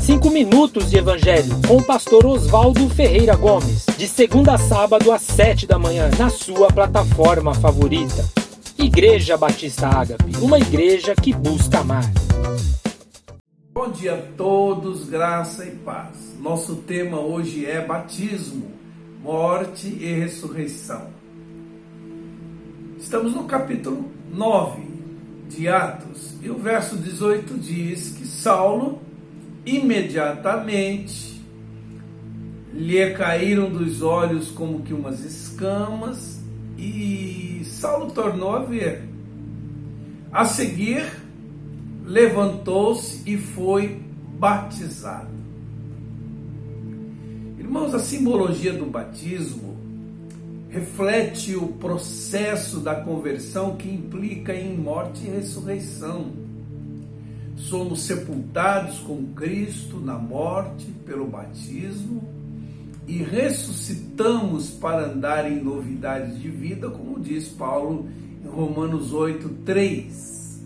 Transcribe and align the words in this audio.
Cinco 0.00 0.30
minutos 0.30 0.90
de 0.90 0.98
Evangelho 0.98 1.60
com 1.66 1.76
o 1.76 1.82
pastor 1.82 2.24
Oswaldo 2.26 2.88
Ferreira 2.90 3.34
Gomes, 3.36 3.86
de 3.96 4.06
segunda 4.06 4.54
a 4.54 4.58
sábado 4.58 5.10
às 5.12 5.22
sete 5.22 5.66
da 5.66 5.78
manhã, 5.78 6.10
na 6.18 6.30
sua 6.30 6.68
plataforma 6.68 7.54
favorita. 7.54 8.24
Igreja 8.78 9.36
Batista 9.36 9.88
Ágape, 9.88 10.36
uma 10.40 10.58
igreja 10.58 11.14
que 11.14 11.32
busca 11.32 11.80
amar. 11.80 12.04
Bom 13.72 13.90
dia 13.90 14.14
a 14.14 14.22
todos, 14.36 15.08
graça 15.08 15.64
e 15.64 15.70
paz. 15.70 16.16
Nosso 16.40 16.76
tema 16.76 17.18
hoje 17.18 17.66
é 17.66 17.84
batismo, 17.84 18.70
morte 19.22 19.88
e 19.88 20.14
ressurreição. 20.14 21.08
Estamos 22.98 23.34
no 23.34 23.44
capítulo 23.44 24.10
9 24.32 24.93
de 25.48 25.68
Atos 25.68 26.34
e 26.42 26.50
o 26.50 26.58
verso 26.58 26.96
18 26.96 27.54
diz 27.58 28.10
que 28.10 28.26
Saulo 28.26 29.00
imediatamente 29.64 31.42
lhe 32.72 33.10
caíram 33.10 33.70
dos 33.70 34.02
olhos 34.02 34.50
como 34.50 34.82
que 34.82 34.92
umas 34.92 35.20
escamas 35.20 36.42
e 36.76 37.62
Saulo 37.64 38.10
tornou 38.10 38.54
a 38.54 38.60
ver. 38.60 39.08
A 40.32 40.44
seguir, 40.44 41.06
levantou-se 42.04 43.22
e 43.30 43.38
foi 43.38 44.02
batizado. 44.38 45.32
Irmãos, 47.58 47.94
a 47.94 48.00
simbologia 48.00 48.72
do 48.72 48.86
batismo 48.86 49.73
reflete 50.74 51.54
o 51.54 51.68
processo 51.68 52.80
da 52.80 52.96
conversão 52.96 53.76
que 53.76 53.88
implica 53.88 54.52
em 54.52 54.76
morte 54.76 55.24
e 55.24 55.30
ressurreição. 55.30 56.32
Somos 57.54 58.02
sepultados 58.02 58.98
com 58.98 59.24
Cristo 59.36 60.00
na 60.00 60.18
morte 60.18 60.86
pelo 61.06 61.26
batismo 61.26 62.24
e 63.06 63.18
ressuscitamos 63.18 64.70
para 64.70 65.06
andar 65.12 65.48
em 65.48 65.62
novidades 65.62 66.42
de 66.42 66.48
vida, 66.48 66.90
como 66.90 67.20
diz 67.20 67.46
Paulo 67.50 68.08
em 68.44 68.48
Romanos 68.48 69.12
8, 69.12 69.48
3. 69.64 70.60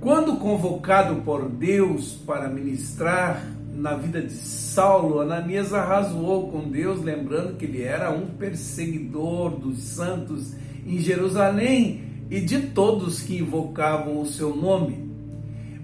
Quando 0.00 0.36
convocado 0.36 1.16
por 1.16 1.50
Deus 1.50 2.14
para 2.26 2.48
ministrar 2.48 3.53
na 3.74 3.94
vida 3.94 4.22
de 4.22 4.32
Saulo, 4.32 5.20
Ananias 5.20 5.72
arrasou 5.74 6.50
com 6.50 6.68
Deus, 6.68 7.02
lembrando 7.02 7.56
que 7.56 7.64
ele 7.64 7.82
era 7.82 8.10
um 8.10 8.26
perseguidor 8.26 9.50
dos 9.50 9.78
santos 9.82 10.54
em 10.86 10.98
Jerusalém 10.98 12.02
e 12.30 12.40
de 12.40 12.60
todos 12.68 13.20
que 13.20 13.38
invocavam 13.38 14.20
o 14.20 14.26
seu 14.26 14.54
nome. 14.54 15.10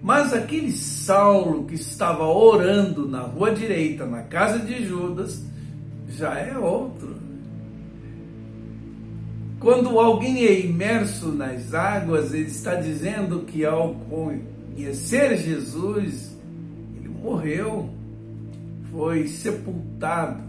Mas 0.03 0.33
aquele 0.33 0.73
Saulo 0.73 1.65
que 1.65 1.75
estava 1.75 2.25
orando 2.25 3.07
na 3.07 3.21
rua 3.21 3.53
direita, 3.53 4.07
na 4.07 4.23
casa 4.23 4.59
de 4.59 4.85
Judas, 4.87 5.45
já 6.09 6.39
é 6.39 6.57
outro. 6.57 7.17
Quando 9.59 10.01
alguém 10.01 10.47
é 10.47 10.61
imerso 10.61 11.29
nas 11.29 11.75
águas, 11.75 12.33
ele 12.33 12.47
está 12.47 12.77
dizendo 12.77 13.41
que 13.41 13.65
ao 13.65 13.95
conhecer 13.95 15.37
Jesus, 15.37 16.30
morreu, 17.31 17.89
foi 18.91 19.29
sepultado. 19.29 20.43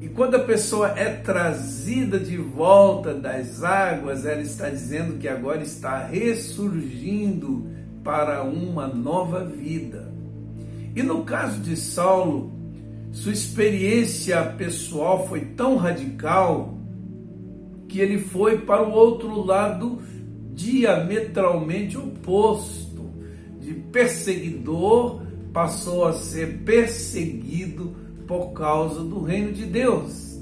E 0.00 0.08
quando 0.08 0.36
a 0.36 0.44
pessoa 0.44 0.90
é 0.96 1.10
trazida 1.10 2.20
de 2.20 2.36
volta 2.36 3.12
das 3.12 3.64
águas, 3.64 4.24
ela 4.24 4.42
está 4.42 4.68
dizendo 4.68 5.18
que 5.18 5.26
agora 5.26 5.62
está 5.62 6.06
ressurgindo 6.06 7.66
para 8.04 8.44
uma 8.44 8.86
nova 8.86 9.44
vida. 9.44 10.12
E 10.94 11.02
no 11.02 11.24
caso 11.24 11.60
de 11.60 11.76
Saulo, 11.76 12.52
sua 13.10 13.32
experiência 13.32 14.40
pessoal 14.56 15.26
foi 15.26 15.40
tão 15.40 15.76
radical 15.76 16.74
que 17.88 18.00
ele 18.00 18.18
foi 18.18 18.58
para 18.58 18.86
o 18.86 18.92
outro 18.92 19.44
lado 19.44 20.00
diametralmente 20.54 21.98
oposto. 21.98 22.86
De 23.60 23.74
perseguidor 23.74 25.25
passou 25.56 26.04
a 26.04 26.12
ser 26.12 26.58
perseguido 26.66 27.96
por 28.26 28.52
causa 28.52 29.02
do 29.02 29.22
reino 29.22 29.54
de 29.54 29.64
Deus. 29.64 30.38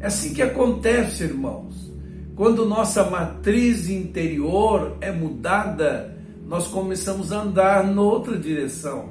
É 0.00 0.06
assim 0.06 0.34
que 0.34 0.42
acontece, 0.42 1.22
irmãos. 1.22 1.92
Quando 2.34 2.66
nossa 2.66 3.08
matriz 3.08 3.88
interior 3.88 4.96
é 5.00 5.12
mudada, 5.12 6.18
nós 6.48 6.66
começamos 6.66 7.30
a 7.30 7.42
andar 7.42 7.86
noutra 7.86 8.36
direção. 8.36 9.10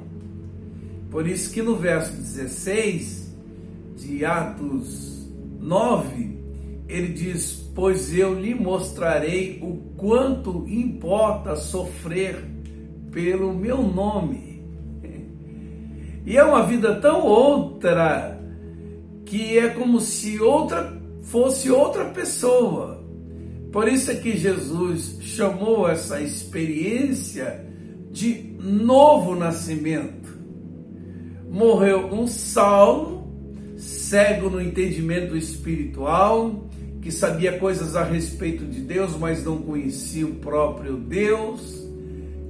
Por 1.10 1.26
isso 1.26 1.50
que 1.54 1.62
no 1.62 1.74
verso 1.74 2.12
16 2.12 3.34
de 3.96 4.26
Atos 4.26 5.26
9, 5.58 6.38
ele 6.86 7.14
diz: 7.14 7.70
Pois 7.74 8.14
eu 8.14 8.38
lhe 8.38 8.54
mostrarei 8.54 9.58
o 9.62 9.78
quanto 9.96 10.68
importa 10.68 11.56
sofrer 11.56 12.44
pelo 13.10 13.54
meu 13.54 13.82
nome. 13.82 14.53
E 16.24 16.36
é 16.36 16.44
uma 16.44 16.64
vida 16.64 16.94
tão 16.96 17.24
outra 17.26 18.40
que 19.24 19.58
é 19.58 19.68
como 19.68 20.00
se 20.00 20.40
outra 20.40 21.00
fosse 21.22 21.70
outra 21.70 22.06
pessoa. 22.06 23.02
Por 23.72 23.88
isso 23.88 24.10
é 24.10 24.14
que 24.14 24.36
Jesus 24.36 25.18
chamou 25.20 25.88
essa 25.88 26.20
experiência 26.20 27.64
de 28.10 28.54
novo 28.60 29.34
nascimento. 29.34 30.38
Morreu 31.50 32.06
um 32.12 32.26
Saulo, 32.26 33.28
cego 33.76 34.48
no 34.48 34.60
entendimento 34.60 35.36
espiritual, 35.36 36.68
que 37.02 37.10
sabia 37.10 37.58
coisas 37.58 37.96
a 37.96 38.04
respeito 38.04 38.64
de 38.64 38.80
Deus, 38.80 39.16
mas 39.18 39.44
não 39.44 39.58
conhecia 39.58 40.26
o 40.26 40.36
próprio 40.36 40.96
Deus, 40.96 41.83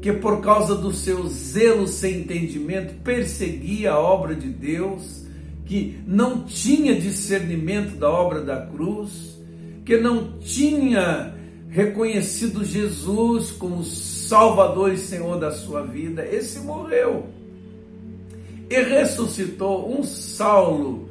que 0.05 0.13
por 0.13 0.43
causa 0.43 0.75
do 0.75 0.93
seu 0.93 1.27
zelo 1.29 1.89
sem 1.89 2.21
entendimento 2.21 2.93
perseguia 3.03 3.93
a 3.93 3.99
obra 3.99 4.35
de 4.35 4.51
Deus, 4.51 5.25
que 5.65 5.99
não 6.07 6.45
tinha 6.45 6.95
discernimento 6.95 7.97
da 7.97 8.11
obra 8.11 8.43
da 8.43 8.67
cruz 8.67 9.35
que 9.83 9.97
não 9.97 10.39
tinha 10.41 11.35
reconhecido 11.71 12.67
Jesus 12.67 13.51
como 13.53 13.83
Salvador 13.83 14.93
e 14.93 14.99
Senhor 14.99 15.41
da 15.41 15.53
sua 15.53 15.81
vida, 15.81 16.23
esse 16.23 16.59
morreu. 16.59 17.25
E 18.69 18.83
ressuscitou 18.83 19.91
um 19.91 20.03
Saulo 20.03 21.09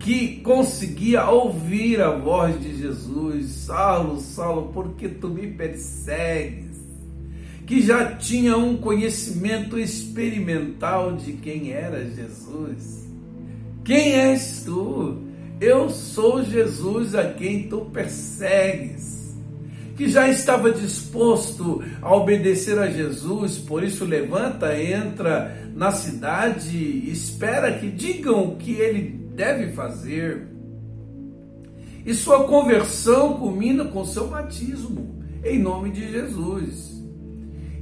que 0.00 0.40
conseguia 0.40 1.30
ouvir 1.30 2.00
a 2.00 2.10
voz 2.10 2.60
de 2.60 2.76
Jesus: 2.76 3.50
Saulo, 3.50 4.20
Saulo, 4.20 4.72
por 4.72 4.94
que 4.94 5.08
tu 5.08 5.28
me 5.28 5.46
persegues? 5.46 6.71
Que 7.72 7.80
já 7.80 8.04
tinha 8.16 8.54
um 8.54 8.76
conhecimento 8.76 9.78
experimental 9.78 11.16
de 11.16 11.32
quem 11.32 11.72
era 11.72 12.04
Jesus. 12.04 13.08
Quem 13.82 14.12
és 14.12 14.62
tu? 14.62 15.22
Eu 15.58 15.88
sou 15.88 16.44
Jesus 16.44 17.14
a 17.14 17.32
quem 17.32 17.70
tu 17.70 17.86
persegues. 17.86 19.34
Que 19.96 20.06
já 20.06 20.28
estava 20.28 20.70
disposto 20.70 21.82
a 22.02 22.14
obedecer 22.14 22.78
a 22.78 22.90
Jesus, 22.90 23.56
por 23.56 23.82
isso 23.82 24.04
levanta, 24.04 24.78
entra 24.78 25.56
na 25.74 25.92
cidade, 25.92 27.10
espera 27.10 27.78
que 27.78 27.88
digam 27.88 28.48
o 28.48 28.56
que 28.56 28.72
ele 28.72 29.18
deve 29.34 29.72
fazer. 29.72 30.46
E 32.04 32.12
sua 32.12 32.44
conversão 32.44 33.38
culmina 33.38 33.86
com 33.86 34.04
seu 34.04 34.28
batismo, 34.28 35.24
em 35.42 35.58
nome 35.58 35.90
de 35.90 36.10
Jesus. 36.10 36.91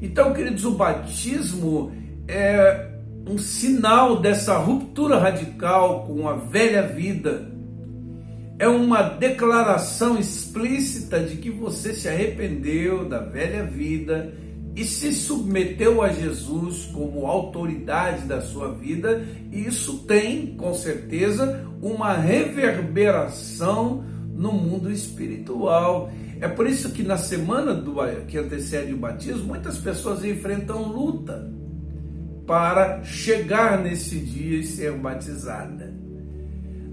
Então, 0.01 0.33
queridos, 0.33 0.65
o 0.65 0.73
batismo 0.73 1.93
é 2.27 2.89
um 3.29 3.39
sinal 3.39 4.21
dessa 4.21 4.57
ruptura 4.59 5.19
radical 5.19 6.05
com 6.07 6.29
a 6.29 6.35
velha 6.35 6.87
vida 6.87 7.51
é 8.61 8.69
uma 8.69 9.01
declaração 9.01 10.19
explícita 10.19 11.19
de 11.19 11.37
que 11.37 11.51
você 11.51 11.95
se 11.95 12.07
arrependeu 12.07 13.09
da 13.09 13.19
velha 13.19 13.65
vida 13.65 14.35
e 14.77 14.85
se 14.85 15.15
submeteu 15.15 16.03
a 16.03 16.11
Jesus 16.11 16.85
como 16.93 17.27
autoridade 17.27 18.27
da 18.27 18.43
sua 18.43 18.71
vida, 18.71 19.27
e 19.51 19.67
isso 19.67 20.01
tem, 20.01 20.49
com 20.57 20.75
certeza, 20.75 21.67
uma 21.81 22.13
reverberação 22.13 24.05
no 24.35 24.53
mundo 24.53 24.93
espiritual. 24.93 26.13
É 26.41 26.49
por 26.49 26.67
isso 26.67 26.91
que 26.93 27.03
na 27.03 27.19
semana 27.19 27.75
do, 27.75 27.97
que 28.27 28.39
antecede 28.39 28.95
o 28.95 28.97
batismo, 28.97 29.45
muitas 29.45 29.77
pessoas 29.77 30.25
enfrentam 30.25 30.91
luta 30.91 31.53
para 32.47 33.05
chegar 33.05 33.83
nesse 33.83 34.19
dia 34.19 34.59
e 34.59 34.65
ser 34.65 34.93
batizada. 34.93 35.95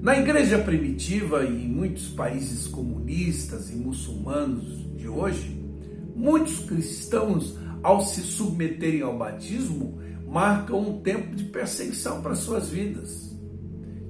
Na 0.01 0.19
igreja 0.19 0.59
primitiva 0.59 1.43
e 1.43 1.65
em 1.65 1.67
muitos 1.69 2.09
países 2.09 2.67
comunistas 2.67 3.71
e 3.71 3.75
muçulmanos 3.75 4.85
de 4.95 5.07
hoje, 5.07 5.59
muitos 6.15 6.59
cristãos 6.59 7.57
ao 7.81 8.01
se 8.01 8.21
submeterem 8.21 9.01
ao 9.01 9.17
batismo, 9.17 9.97
marcam 10.27 10.79
um 10.79 10.99
tempo 10.99 11.35
de 11.35 11.45
perseguição 11.45 12.21
para 12.21 12.35
suas 12.35 12.69
vidas. 12.69 13.33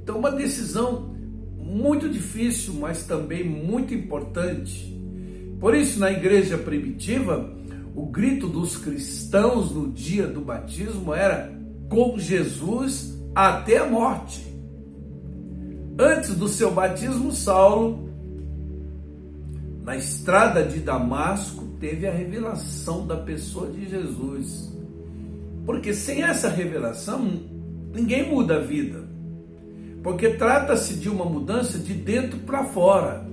Então, 0.02 0.18
uma 0.18 0.32
decisão 0.32 1.16
muito 1.56 2.10
difícil, 2.10 2.74
mas 2.74 3.04
também 3.06 3.44
muito 3.44 3.94
importante. 3.94 4.97
Por 5.60 5.76
isso, 5.76 6.00
na 6.00 6.12
igreja 6.12 6.58
primitiva, 6.58 7.50
o 7.96 8.06
grito 8.06 8.48
dos 8.48 8.78
cristãos 8.78 9.72
no 9.72 9.92
dia 9.92 10.28
do 10.28 10.42
batismo 10.42 11.14
era 11.14 11.52
com 11.90 12.18
Jesus 12.20 13.18
até 13.34 13.78
a 13.78 13.88
morte. 13.88 14.46
Antes 16.00 16.36
do 16.36 16.48
seu 16.48 16.72
batismo, 16.72 17.32
Saulo, 17.32 18.08
na 19.84 19.96
estrada 19.96 20.64
de 20.64 20.80
Damasco, 20.80 21.66
teve 21.80 22.06
a 22.06 22.12
revelação 22.12 23.08
da 23.08 23.18
pessoa 23.18 23.72
de 23.72 23.90
Jesus. 23.90 24.72
Porque 25.66 25.94
sem 25.94 26.24
essa 26.24 26.50
revelação, 26.50 27.28
ninguém 27.94 28.30
muda 28.30 28.58
a 28.58 28.60
vida. 28.60 29.08
Porque 30.04 30.30
trata-se 30.30 30.96
de 30.96 31.10
uma 31.10 31.26
mudança 31.26 31.80
de 31.80 31.94
dentro 31.94 32.40
para 32.40 32.64
fora. 32.66 33.28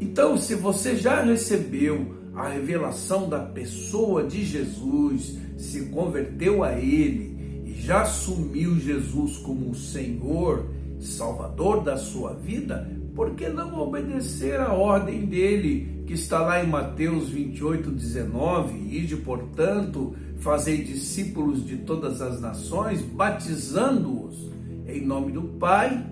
Então, 0.00 0.36
se 0.38 0.54
você 0.54 0.96
já 0.96 1.22
recebeu 1.22 2.14
a 2.34 2.48
revelação 2.48 3.28
da 3.28 3.40
pessoa 3.40 4.24
de 4.24 4.44
Jesus, 4.44 5.36
se 5.58 5.86
converteu 5.86 6.64
a 6.64 6.72
Ele 6.72 7.62
e 7.66 7.74
já 7.74 8.02
assumiu 8.02 8.76
Jesus 8.76 9.36
como 9.36 9.70
o 9.70 9.74
Senhor, 9.74 10.64
Salvador 10.98 11.82
da 11.82 11.98
sua 11.98 12.32
vida, 12.32 12.90
por 13.14 13.34
que 13.34 13.48
não 13.48 13.78
obedecer 13.78 14.58
a 14.58 14.72
ordem 14.72 15.26
dele, 15.26 16.04
que 16.06 16.14
está 16.14 16.40
lá 16.40 16.64
em 16.64 16.68
Mateus 16.68 17.28
28, 17.28 17.90
19? 17.90 18.96
Ide, 18.96 19.16
portanto, 19.16 20.14
fazei 20.38 20.82
discípulos 20.82 21.66
de 21.66 21.76
todas 21.78 22.22
as 22.22 22.40
nações, 22.40 23.02
batizando-os 23.02 24.50
em 24.86 25.04
nome 25.04 25.32
do 25.32 25.42
Pai, 25.42 26.06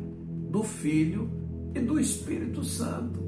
do 0.50 0.62
Filho 0.62 1.30
e 1.74 1.80
do 1.80 1.98
Espírito 1.98 2.62
Santo. 2.62 3.27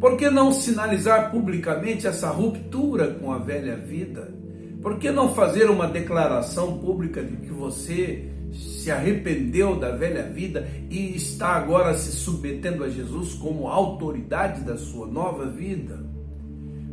Por 0.00 0.16
que 0.16 0.30
não 0.30 0.52
sinalizar 0.52 1.30
publicamente 1.32 2.06
essa 2.06 2.30
ruptura 2.30 3.08
com 3.14 3.32
a 3.32 3.38
velha 3.38 3.76
vida? 3.76 4.32
Por 4.80 4.96
que 4.96 5.10
não 5.10 5.34
fazer 5.34 5.68
uma 5.68 5.88
declaração 5.88 6.78
pública 6.78 7.20
de 7.20 7.36
que 7.36 7.50
você 7.50 8.30
se 8.52 8.92
arrependeu 8.92 9.76
da 9.76 9.90
velha 9.90 10.22
vida 10.22 10.68
e 10.88 11.16
está 11.16 11.48
agora 11.48 11.94
se 11.94 12.12
submetendo 12.12 12.84
a 12.84 12.88
Jesus 12.88 13.34
como 13.34 13.66
autoridade 13.66 14.60
da 14.60 14.76
sua 14.76 15.06
nova 15.08 15.46
vida? 15.46 15.98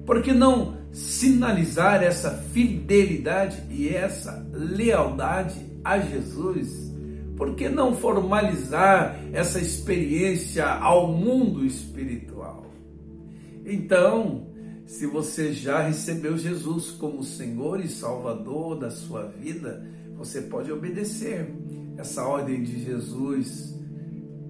Por 0.03 0.23
que 0.23 0.33
não 0.33 0.77
sinalizar 0.91 2.01
essa 2.01 2.31
fidelidade 2.31 3.61
e 3.69 3.87
essa 3.87 4.47
lealdade 4.51 5.63
a 5.83 5.99
Jesus? 5.99 6.91
Por 7.37 7.53
que 7.53 7.69
não 7.69 7.95
formalizar 7.95 9.19
essa 9.31 9.59
experiência 9.59 10.65
ao 10.65 11.07
mundo 11.07 11.63
espiritual? 11.63 12.64
Então, 13.65 14.47
se 14.85 15.07
você 15.07 15.51
já 15.51 15.81
recebeu 15.81 16.37
Jesus 16.37 16.91
como 16.91 17.23
Senhor 17.23 17.83
e 17.83 17.87
Salvador 17.87 18.77
da 18.77 18.91
sua 18.91 19.23
vida, 19.23 19.83
você 20.15 20.43
pode 20.43 20.71
obedecer 20.71 21.51
essa 21.97 22.23
ordem 22.23 22.63
de 22.63 22.83
Jesus, 22.83 23.75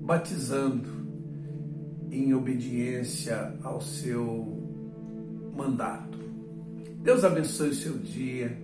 batizando 0.01 0.89
em 2.11 2.33
obediência 2.33 3.57
ao 3.63 3.79
seu 3.79 4.61
mandato. 5.55 6.17
Deus 7.01 7.23
abençoe 7.23 7.69
o 7.69 7.75
seu 7.75 7.97
dia, 7.97 8.57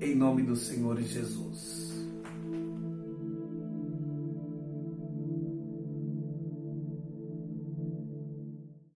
em 0.00 0.14
nome 0.14 0.42
do 0.42 0.56
Senhor 0.56 1.00
Jesus. 1.00 2.05